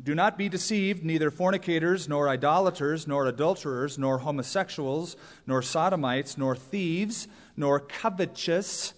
[0.02, 6.56] Do not be deceived, neither fornicators, nor idolaters, nor adulterers, nor homosexuals, nor sodomites, nor
[6.56, 8.94] thieves, nor covetous,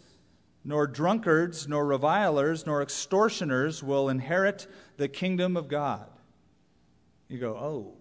[0.65, 6.07] nor drunkards, nor revilers, nor extortioners will inherit the kingdom of God.
[7.29, 7.97] You go, oh,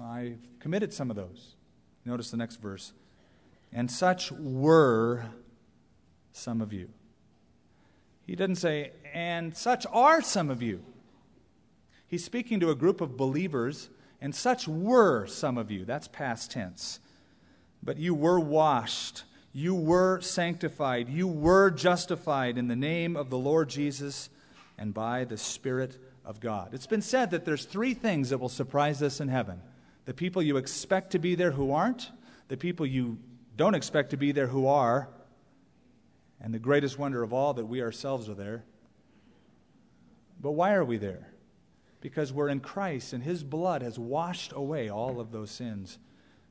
[0.00, 1.54] I've committed some of those.
[2.04, 2.92] Notice the next verse.
[3.72, 5.24] And such were
[6.32, 6.88] some of you.
[8.26, 10.82] He doesn't say, and such are some of you.
[12.06, 13.88] He's speaking to a group of believers,
[14.20, 15.84] and such were some of you.
[15.84, 17.00] That's past tense.
[17.82, 23.38] But you were washed, you were sanctified, you were justified in the name of the
[23.38, 24.30] Lord Jesus
[24.78, 26.74] and by the Spirit of God.
[26.74, 29.60] It's been said that there's three things that will surprise us in heaven
[30.04, 32.10] the people you expect to be there who aren't,
[32.48, 33.18] the people you
[33.56, 35.08] don't expect to be there who are,
[36.40, 38.64] and the greatest wonder of all that we ourselves are there.
[40.40, 41.28] But why are we there?
[42.00, 45.98] Because we're in Christ and His blood has washed away all of those sins.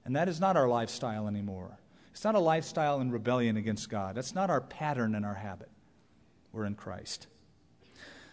[0.05, 1.77] And that is not our lifestyle anymore.
[2.11, 4.15] It's not a lifestyle in rebellion against God.
[4.15, 5.69] That's not our pattern and our habit.
[6.53, 7.27] We're in Christ.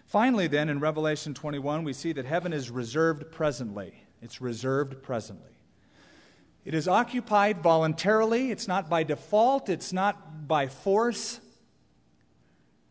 [0.07, 4.05] Finally, then, in Revelation 21, we see that heaven is reserved presently.
[4.23, 5.53] It's reserved presently.
[6.65, 8.51] It is occupied voluntarily.
[8.51, 9.69] It's not by default.
[9.69, 11.41] It's not by force.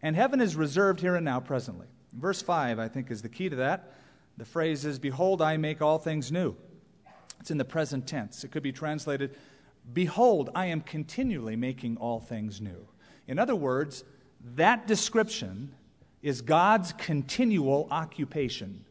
[0.01, 1.87] And heaven is reserved here and now presently.
[2.13, 3.93] Verse 5, I think, is the key to that.
[4.37, 6.55] The phrase is, Behold, I make all things new.
[7.39, 8.43] It's in the present tense.
[8.43, 9.35] It could be translated,
[9.93, 12.87] Behold, I am continually making all things new.
[13.27, 14.03] In other words,
[14.55, 15.73] that description
[16.21, 18.85] is God's continual occupation.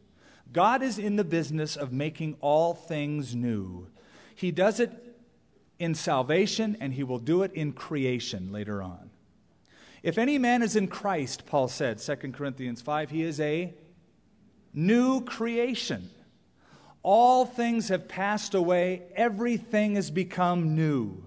[0.53, 3.89] God is in the business of making all things new.
[4.35, 4.93] He does it
[5.79, 9.11] in salvation, and He will do it in creation later on.
[10.07, 13.75] If any man is in Christ, Paul said, 2 Corinthians 5, he is a
[14.73, 16.11] new creation.
[17.03, 21.25] All things have passed away, everything has become new.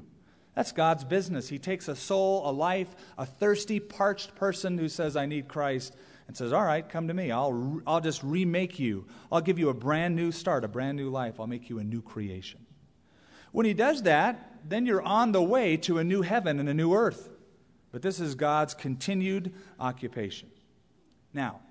[0.55, 1.49] That's God's business.
[1.49, 5.93] He takes a soul, a life, a thirsty, parched person who says, I need Christ,
[6.29, 7.31] and says, All right, come to me.
[7.31, 9.07] I'll, I'll just remake you.
[9.31, 11.39] I'll give you a brand new start, a brand new life.
[11.39, 12.59] I'll make you a new creation.
[13.51, 16.73] When He does that, then you're on the way to a new heaven and a
[16.75, 17.29] new earth.
[17.91, 20.51] But this is God's continued occupation.
[21.33, 21.61] Now,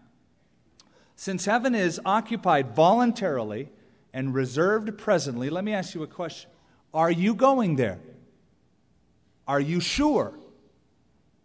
[1.14, 3.68] since heaven is occupied voluntarily
[4.12, 6.50] and reserved presently, let me ask you a question.
[6.92, 8.00] Are you going there?
[9.46, 10.34] Are you sure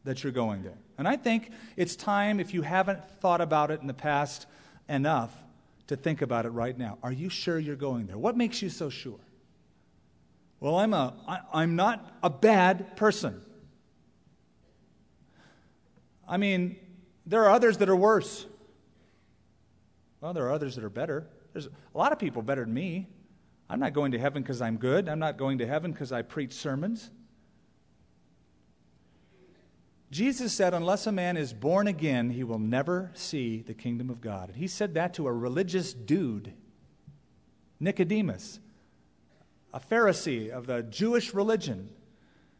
[0.03, 0.79] that you're going there?
[0.97, 4.45] And I think it's time, if you haven't thought about it in the past
[4.87, 5.33] enough,
[5.87, 6.97] to think about it right now.
[7.03, 8.17] Are you sure you're going there?
[8.17, 9.19] What makes you so sure?
[10.59, 13.41] Well, I'm, a, I, I'm not a bad person.
[16.27, 16.77] I mean,
[17.25, 18.45] there are others that are worse.
[20.21, 21.27] Well, there are others that are better.
[21.51, 23.09] There's a lot of people better than me.
[23.69, 25.09] I'm not going to heaven because I'm good.
[25.09, 27.09] I'm not going to heaven because I preach sermons.
[30.13, 34.21] Jesus said, Unless a man is born again, he will never see the kingdom of
[34.21, 34.49] God.
[34.49, 36.53] And he said that to a religious dude,
[37.79, 38.59] Nicodemus,
[39.73, 41.89] a Pharisee of the Jewish religion.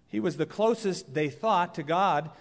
[0.08, 2.32] He was the closest, they thought, to God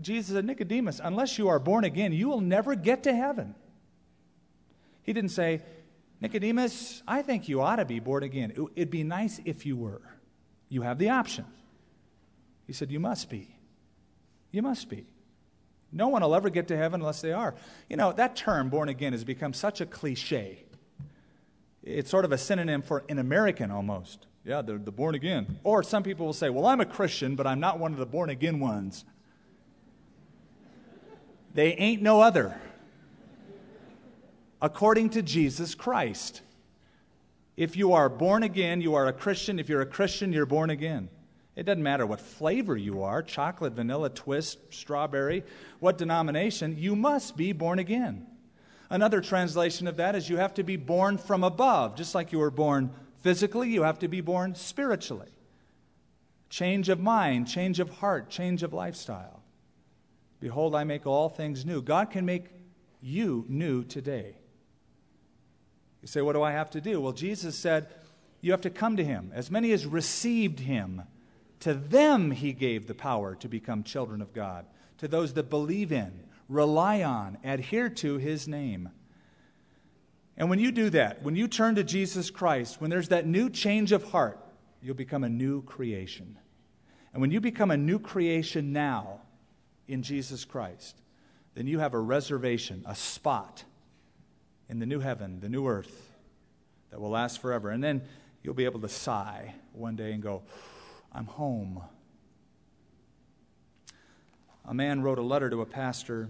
[0.00, 3.54] Jesus said, Nicodemus, unless you are born again, you will never get to heaven.
[5.02, 5.62] He didn't say,
[6.20, 8.52] Nicodemus, I think you ought to be born again.
[8.76, 10.00] It'd be nice if you were.
[10.68, 11.44] You have the option.
[12.66, 13.53] He said, You must be.
[14.54, 15.04] You must be.
[15.90, 17.56] No one will ever get to heaven unless they are.
[17.90, 20.64] You know, that term, born again, has become such a cliche.
[21.82, 24.28] It's sort of a synonym for an American almost.
[24.44, 25.58] Yeah, they're the born again.
[25.64, 28.06] Or some people will say, Well, I'm a Christian, but I'm not one of the
[28.06, 29.04] born again ones.
[31.52, 32.56] They ain't no other.
[34.62, 36.42] According to Jesus Christ.
[37.56, 39.58] If you are born again, you are a Christian.
[39.58, 41.08] If you're a Christian, you're born again.
[41.56, 45.44] It doesn't matter what flavor you are chocolate, vanilla, twist, strawberry,
[45.78, 48.26] what denomination, you must be born again.
[48.90, 51.96] Another translation of that is you have to be born from above.
[51.96, 52.90] Just like you were born
[53.22, 55.30] physically, you have to be born spiritually.
[56.50, 59.42] Change of mind, change of heart, change of lifestyle.
[60.40, 61.80] Behold, I make all things new.
[61.80, 62.46] God can make
[63.00, 64.36] you new today.
[66.02, 67.00] You say, What do I have to do?
[67.00, 67.88] Well, Jesus said,
[68.40, 69.32] You have to come to Him.
[69.34, 71.02] As many as received Him,
[71.64, 74.66] to them He gave the power to become children of God.
[74.98, 78.88] To those that believe in, rely on, adhere to His name.
[80.36, 83.50] And when you do that, when you turn to Jesus Christ, when there's that new
[83.50, 84.38] change of heart,
[84.80, 86.38] you'll become a new creation.
[87.12, 89.20] And when you become a new creation now,
[89.88, 91.00] in Jesus Christ,
[91.54, 93.64] then you have a reservation, a spot
[94.68, 96.10] in the new heaven, the new earth
[96.90, 97.70] that will last forever.
[97.70, 98.02] And then
[98.42, 100.42] you'll be able to sigh one day and go,
[101.14, 101.82] I'm home.
[104.66, 106.28] A man wrote a letter to a pastor.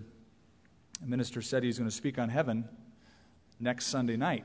[1.03, 2.69] A minister said he's going to speak on heaven
[3.59, 4.45] next Sunday night.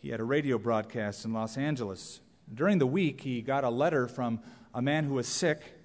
[0.00, 2.20] He had a radio broadcast in Los Angeles.
[2.52, 4.40] During the week, he got a letter from
[4.74, 5.78] a man who was sick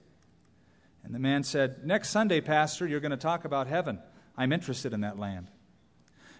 [1.04, 4.00] and the man said, Next Sunday, Pastor, you're going to talk about heaven.
[4.38, 5.52] I'm interested in that land.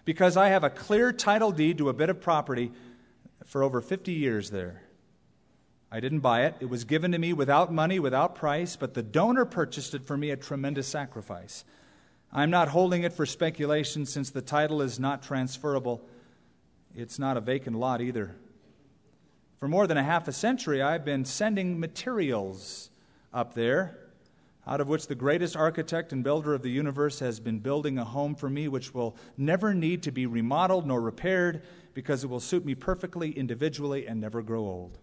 [0.04, 2.72] Because I have a clear title deed to a bit of property
[3.44, 4.82] for over 50 years there.
[5.94, 6.56] I didn't buy it.
[6.58, 10.16] It was given to me without money, without price, but the donor purchased it for
[10.16, 11.64] me at tremendous sacrifice.
[12.32, 16.04] I'm not holding it for speculation since the title is not transferable.
[16.96, 18.34] It's not a vacant lot either.
[19.60, 22.90] For more than a half a century, I've been sending materials
[23.32, 23.96] up there
[24.66, 28.04] out of which the greatest architect and builder of the universe has been building a
[28.04, 32.40] home for me which will never need to be remodeled nor repaired because it will
[32.40, 34.98] suit me perfectly individually and never grow old.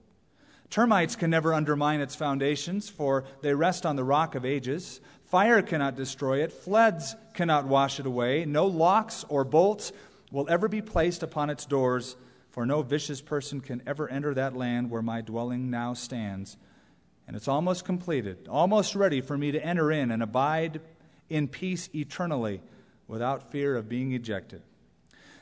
[0.72, 5.00] Termites can never undermine its foundations, for they rest on the rock of ages.
[5.26, 8.46] Fire cannot destroy it, floods cannot wash it away.
[8.46, 9.92] No locks or bolts
[10.32, 12.16] will ever be placed upon its doors,
[12.50, 16.58] for no vicious person can ever enter that land where my dwelling now stands
[17.32, 20.82] and it's almost completed, almost ready for me to enter in and abide
[21.30, 22.62] in peace eternally
[23.08, 24.62] without fear of being ejected.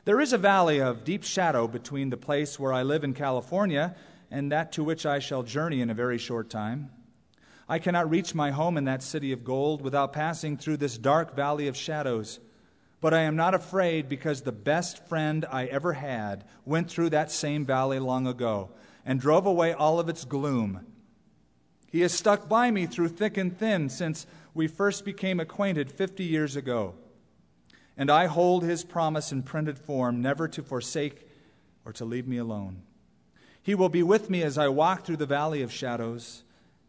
[0.06, 3.96] There is a valley of deep shadow between the place where I live in California
[4.32, 6.92] and that to which I shall journey in a very short time.
[7.68, 11.36] I cannot reach my home in that city of gold without passing through this dark
[11.36, 12.40] valley of shadows.
[13.02, 17.32] But I am not afraid because the best friend I ever had went through that
[17.32, 18.72] same valley long ago
[19.06, 20.86] and drove away all of its gloom.
[21.92, 26.24] He has stuck by me through thick and thin since we first became acquainted 50
[26.24, 26.96] years ago.
[27.96, 31.28] And I hold his promise in printed form never to forsake
[31.86, 32.82] or to leave me alone.
[33.70, 36.42] He will be with me as I walk through the valley of shadows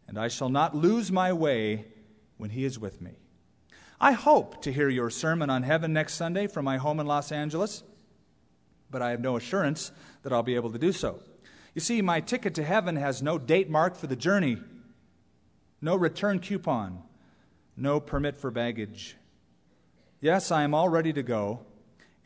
[0.07, 1.85] and I shall not lose my way
[2.37, 3.11] when he is with me.
[3.99, 7.31] I hope to hear your sermon on heaven next Sunday from my home in Los
[7.31, 7.83] Angeles,
[8.89, 9.91] but I have no assurance
[10.23, 11.19] that I'll be able to do so.
[11.75, 14.57] You see, my ticket to heaven has no date marked for the journey,
[15.81, 17.03] no return coupon,
[17.77, 19.17] no permit for baggage.
[20.19, 21.59] Yes, I am all ready to go,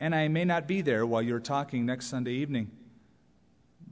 [0.00, 2.70] and I may not be there while you're talking next Sunday evening,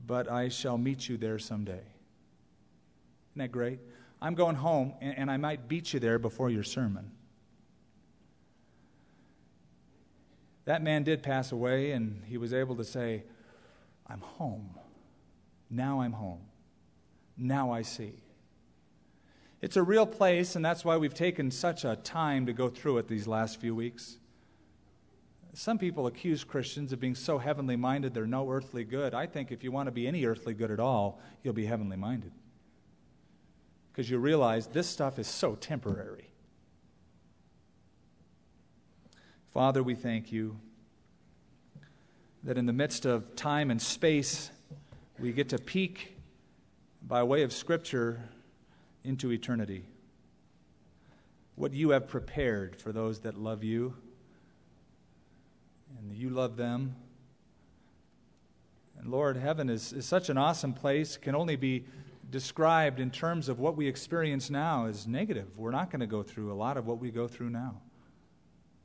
[0.07, 1.73] but I shall meet you there someday.
[1.73, 3.81] Isn't that great?
[4.21, 7.11] I'm going home, and, and I might beat you there before your sermon.
[10.65, 13.25] That man did pass away, and he was able to say,
[14.07, 14.79] I'm home.
[15.71, 16.41] Now I'm home.
[17.37, 18.15] Now I see.
[19.61, 22.99] It's a real place, and that's why we've taken such a time to go through
[22.99, 24.19] it these last few weeks.
[25.55, 29.15] Some people accuse Christians of being so heavenly minded they're no earthly good.
[29.15, 31.97] I think if you want to be any earthly good at all, you'll be heavenly
[31.97, 32.33] minded
[33.93, 36.29] because you realize this stuff is so temporary.
[39.53, 40.59] Father, we thank you
[42.43, 44.51] that in the midst of time and space,
[45.21, 46.17] we get to peek
[47.07, 48.21] by way of Scripture
[49.05, 49.85] into eternity.
[51.55, 53.95] What you have prepared for those that love you,
[55.99, 56.97] and you love them.
[58.99, 61.85] And Lord, heaven is, is such an awesome place, can only be
[62.31, 65.59] described in terms of what we experience now as negative.
[65.59, 67.81] We're not going to go through a lot of what we go through now.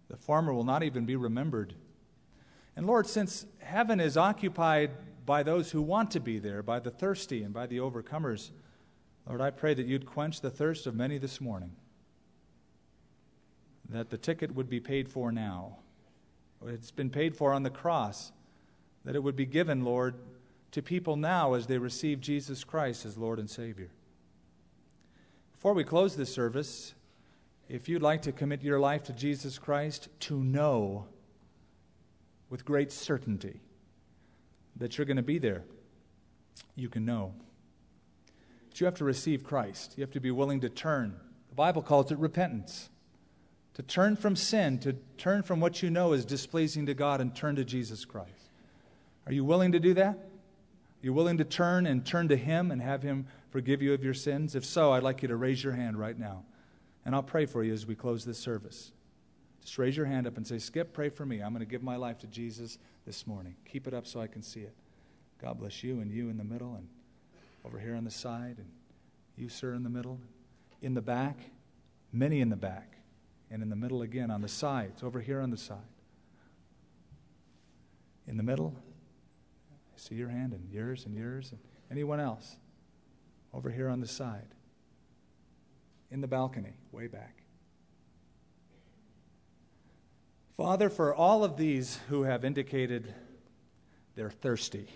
[0.10, 1.74] The former will not even be remembered.
[2.76, 4.92] And Lord, since heaven is occupied
[5.26, 8.52] by those who want to be there, by the thirsty and by the overcomers,
[9.28, 11.76] Lord, I pray that you'd quench the thirst of many this morning.
[13.90, 15.78] That the ticket would be paid for now.
[16.68, 18.32] It's been paid for on the cross.
[19.06, 20.16] That it would be given, Lord,
[20.72, 23.90] to people now as they receive Jesus Christ as Lord and Savior.
[25.54, 26.94] Before we close this service,
[27.68, 31.08] if you'd like to commit your life to Jesus Christ, to know
[32.50, 33.62] with great certainty
[34.76, 35.64] that you're going to be there,
[36.76, 37.34] you can know.
[38.70, 39.94] But you have to receive Christ.
[39.98, 41.16] You have to be willing to turn.
[41.50, 42.90] The Bible calls it repentance.
[43.80, 47.34] To turn from sin, to turn from what you know is displeasing to God and
[47.34, 48.52] turn to Jesus Christ.
[49.26, 50.16] Are you willing to do that?
[50.16, 50.20] Are
[51.02, 54.14] You're willing to turn and turn to Him and have Him forgive you of your
[54.14, 54.54] sins?
[54.54, 56.44] If so, I'd like you to raise your hand right now.
[57.06, 58.92] And I'll pray for you as we close this service.
[59.62, 61.40] Just raise your hand up and say, Skip, pray for me.
[61.40, 63.56] I'm going to give my life to Jesus this morning.
[63.64, 64.74] Keep it up so I can see it.
[65.42, 66.90] God bless you and you in the middle and
[67.64, 68.68] over here on the side and
[69.38, 70.20] you, sir, in the middle.
[70.82, 71.38] In the back,
[72.12, 72.99] many in the back.
[73.52, 75.78] And in the middle again on the sides, over here on the side.
[78.28, 78.76] In the middle,
[79.72, 82.58] I see your hand and yours and yours and anyone else.
[83.54, 84.54] Over here on the side.
[86.12, 87.40] In the balcony way back.
[90.60, 93.14] Father for all of these who have indicated
[94.16, 94.90] they're thirsty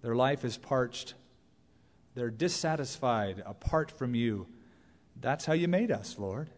[0.00, 1.14] their life is parched
[2.14, 4.46] they're dissatisfied apart from you
[5.20, 6.48] that's how you made us lord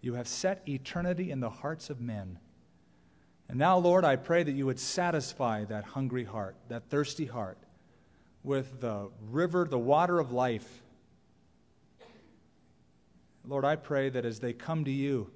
[0.00, 2.38] you have set eternity in the hearts of men
[3.48, 7.58] and now, Lord, I pray that you would satisfy that hungry heart, that thirsty heart,
[8.42, 10.82] with the river, the water of life.
[13.46, 15.30] Lord, I pray that as they come to you,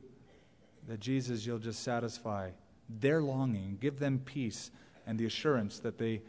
[0.89, 2.51] that Jesus, you'll just satisfy
[2.89, 4.73] their longing, give them peace
[5.07, 6.23] and the assurance that they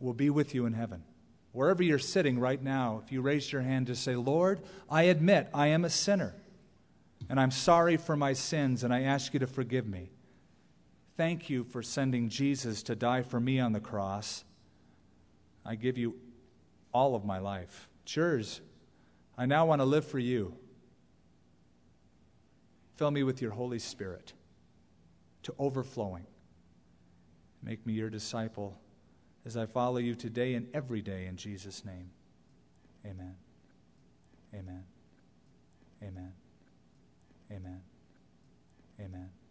[0.00, 1.04] will be with you in heaven.
[1.52, 4.60] Wherever you're sitting right now, if you raise your hand, just say, Lord,
[4.90, 6.34] I admit I am a sinner,
[7.32, 10.10] and I'm sorry for my sins, and I ask you to forgive me.
[11.16, 14.44] Thank you for sending Jesus to die for me on the cross.
[15.64, 16.14] I give you
[16.92, 17.88] all of my life.
[18.02, 18.60] It's yours.
[19.38, 20.54] I now want to live for you.
[22.96, 24.34] Fill me with your Holy Spirit
[25.44, 26.26] to overflowing.
[27.62, 28.78] Make me your disciple
[29.46, 32.10] as I follow you today and every day in Jesus' name.
[33.06, 33.36] Amen.
[34.54, 34.84] Amen.
[36.02, 36.32] Amen.
[37.52, 37.82] Amen.
[38.98, 39.41] Amen.